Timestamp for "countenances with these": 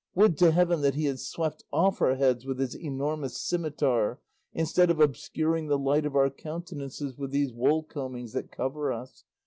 6.31-7.53